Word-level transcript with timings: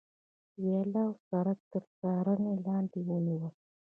ویاله 0.61 1.01
او 1.07 1.13
سړک 1.27 1.59
تر 1.71 1.83
څارنې 1.99 2.53
لاندې 2.65 2.99
ونیول. 3.09 3.53